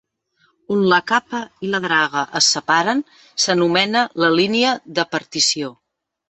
[0.75, 3.03] On la capa i la draga es separen
[3.45, 5.73] s'anomena la línia de partició.